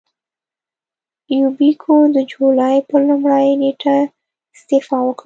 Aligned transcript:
یوبیکو 1.39 1.93
د 2.15 2.17
جولای 2.31 2.77
پر 2.89 3.01
لومړۍ 3.09 3.49
نېټه 3.61 3.97
استعفا 4.55 4.97
وکړه. 5.03 5.19